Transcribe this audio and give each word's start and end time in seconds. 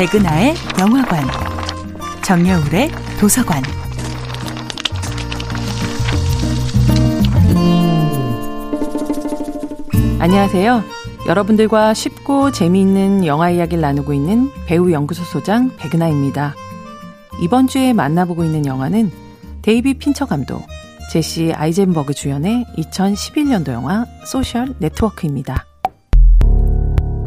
백은하의 0.00 0.54
영화관, 0.78 1.22
정여울의 2.24 2.90
도서관. 3.20 3.62
안녕하세요. 10.18 10.82
여러분들과 11.26 11.92
쉽고 11.92 12.50
재미있는 12.50 13.26
영화 13.26 13.50
이야기를 13.50 13.82
나누고 13.82 14.14
있는 14.14 14.50
배우 14.64 14.90
연구소 14.90 15.22
소장 15.22 15.70
백은하입니다. 15.76 16.54
이번 17.42 17.66
주에 17.66 17.92
만나보고 17.92 18.42
있는 18.44 18.64
영화는 18.64 19.12
데이비 19.60 19.92
핀처 19.98 20.24
감독, 20.24 20.66
제시 21.12 21.52
아이젠버그 21.52 22.14
주연의 22.14 22.64
2011년도 22.78 23.72
영화 23.72 24.06
소셜 24.24 24.74
네트워크입니다. 24.78 25.66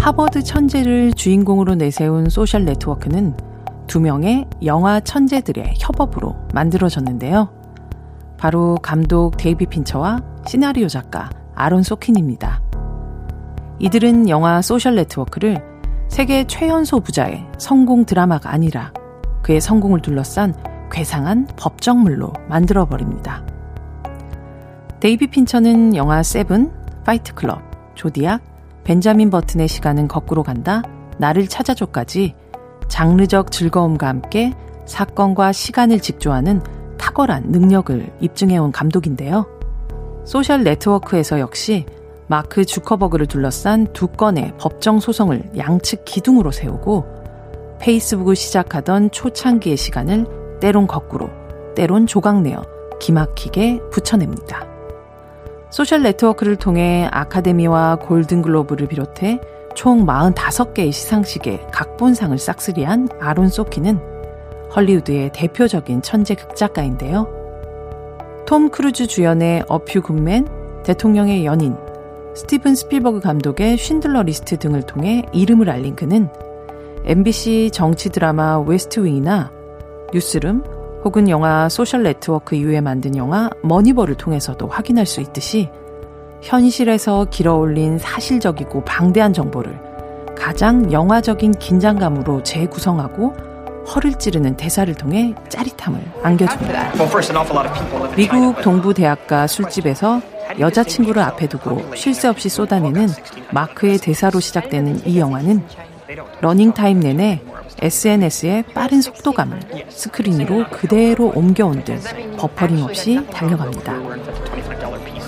하버드 0.04 0.44
천재를 0.44 1.14
주인공으로 1.14 1.76
내세운 1.76 2.28
소셜 2.28 2.66
네트워크는 2.66 3.38
두 3.88 4.02
명의 4.02 4.46
영화 4.66 5.00
천재들의 5.00 5.76
협업으로 5.80 6.36
만들어졌는데요. 6.54 7.48
바로 8.38 8.76
감독 8.82 9.38
데이빗 9.38 9.66
핀처와 9.66 10.20
시나리오 10.46 10.90
작가 10.90 11.30
아론 11.56 11.84
소킨입니다. 11.84 12.62
이들은 13.80 14.28
영화 14.28 14.62
소셜 14.62 14.96
네트워크를 14.96 15.64
세계 16.10 16.46
최연소 16.48 17.00
부자의 17.00 17.48
성공 17.58 18.04
드라마가 18.04 18.52
아니라 18.52 18.92
그의 19.42 19.62
성공을 19.62 20.02
둘러싼 20.02 20.54
괴상한 20.92 21.48
법정물로 21.56 22.34
만들어버립니다. 22.50 23.42
데이빗 25.00 25.28
핀처는 25.28 25.96
영화 25.96 26.24
세븐, 26.24 26.74
파이트 27.06 27.34
클럽, 27.34 27.62
조디악, 27.96 28.53
벤자민 28.84 29.30
버튼의 29.30 29.68
시간은 29.68 30.08
거꾸로 30.08 30.44
간다, 30.44 30.82
나를 31.18 31.48
찾아줘까지 31.48 32.36
장르적 32.88 33.52
즐거움과 33.52 34.08
함께 34.08 34.54
사건과 34.86 35.52
시간을 35.52 36.00
직조하는 36.00 36.62
탁월한 36.98 37.46
능력을 37.48 38.14
입증해온 38.20 38.72
감독인데요. 38.72 39.46
소셜 40.26 40.64
네트워크에서 40.64 41.40
역시 41.40 41.86
마크 42.28 42.66
주커버그를 42.66 43.28
둘러싼 43.28 43.88
두 43.94 44.08
건의 44.08 44.54
법정 44.58 45.00
소송을 45.00 45.52
양측 45.58 46.06
기둥으로 46.06 46.52
세우고 46.52 47.06
페이스북을 47.80 48.36
시작하던 48.36 49.12
초창기의 49.12 49.76
시간을 49.76 50.60
때론 50.62 50.88
거꾸로, 50.88 51.30
때론 51.76 52.08
조각내어 52.08 52.64
기막히게 53.02 53.82
붙여냅니다. 53.92 54.73
소셜 55.74 56.04
네트워크를 56.04 56.56
통해 56.56 57.10
아카데미와 57.12 57.96
골든글로브를 57.96 58.88
비롯해 58.88 59.40
총 59.74 60.06
45개의 60.06 60.92
시상식에 60.92 61.66
각본상을 61.72 62.38
싹쓸이한 62.38 63.10
아론 63.20 63.50
소킨은 63.50 64.00
헐리우드의 64.76 65.32
대표적인 65.34 66.04
천재 66.04 66.36
극작가인데요. 66.36 67.28
톰 68.46 68.70
크루즈 68.70 69.08
주연의 69.08 69.64
어퓨 69.68 70.04
굿맨, 70.04 70.84
대통령의 70.84 71.44
연인, 71.44 71.76
스티븐 72.36 72.76
스필버그 72.76 73.22
감독의 73.22 73.76
쉰들러 73.80 74.22
리스트 74.22 74.60
등을 74.60 74.84
통해 74.84 75.24
이름을 75.34 75.72
알린 75.72 75.96
그는 75.96 76.30
NBC 77.06 77.72
정치 77.74 78.12
드라마 78.12 78.60
웨스트윙이나 78.60 79.52
뉴스룸, 80.14 80.64
혹은 81.04 81.28
영화 81.28 81.68
소셜 81.70 82.04
네트워크 82.04 82.56
이후에 82.56 82.80
만든 82.82 83.16
영화 83.18 83.50
머니볼을 83.62 84.16
통해서도 84.16 84.68
확인할 84.68 85.06
수 85.06 85.22
있듯이 85.22 85.70
현실에서 86.42 87.26
길어올린 87.30 87.98
사실적이고 88.00 88.84
방대한 88.86 89.34
정보를 89.34 89.78
가장 90.36 90.92
영화적인 90.92 91.54
긴장감으로 91.54 92.44
재구성하고 92.44 93.34
허를 93.94 94.14
찌르는 94.18 94.56
대사를 94.56 94.94
통해 94.96 95.36
짜릿함을 95.50 96.02
안겨줍니다. 96.24 96.94
미국 98.16 98.62
동부 98.62 98.94
대학가 98.94 99.46
술집에서 99.46 100.22
여자친구를 100.60 101.22
앞에 101.22 101.48
두고 101.48 101.96
쉴 101.96 102.14
새 102.14 102.28
없이 102.30 102.48
쏟아내는 102.48 103.10
마크의 103.52 103.98
대사로 103.98 104.40
시작되는 104.40 105.06
이 105.06 105.20
영화는 105.20 105.64
러닝타임 106.42 107.00
내내 107.00 107.42
SNS의 107.84 108.64
빠른 108.74 109.02
속도감을 109.02 109.60
스크린으로 109.90 110.70
그대로 110.72 111.32
옮겨온 111.36 111.84
듯 111.84 112.02
버퍼링 112.38 112.84
없이 112.84 113.20
달려갑니다. 113.32 113.94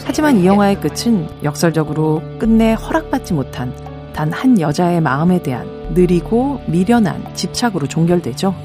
하지만 0.06 0.38
이 0.38 0.46
영화의 0.46 0.80
끝은 0.80 1.28
역설적으로 1.44 2.22
끝내 2.40 2.74
허락받지 2.74 3.34
못한 3.34 3.74
단 4.14 4.32
한 4.32 4.60
여자의 4.62 5.02
마음에 5.02 5.44
대한 5.44 5.68
느리고 5.94 6.62
미련한 6.68 7.36
집착으로 7.36 7.86
종결되죠. 7.86 8.56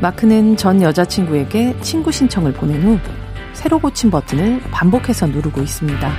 마크는 0.00 0.56
전 0.56 0.80
여자친구에게 0.80 1.80
친구 1.80 2.12
신청을 2.12 2.52
보낸 2.52 2.80
후 2.84 2.98
새로 3.52 3.80
고침 3.80 4.12
버튼을 4.12 4.60
반복해서 4.70 5.26
누르고 5.26 5.60
있습니다. 5.60 6.12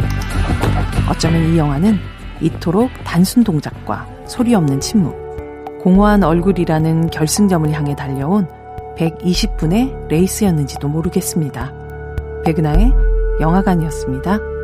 어쩌면 1.10 1.54
이 1.54 1.58
영화는 1.58 1.98
이토록 2.42 2.92
단순 3.06 3.46
동작과 3.46 4.06
소리 4.28 4.54
없는 4.54 4.82
침묵, 4.82 5.16
공허한 5.82 6.24
얼굴이라는 6.24 7.10
결승점을 7.10 7.72
향해 7.72 7.96
달려온 7.96 8.48
120분의 8.98 10.08
레이스였는지도 10.08 10.88
모르겠습니다. 10.90 11.74
백은하의 12.44 12.92
영화관이었습니다. 13.40 14.59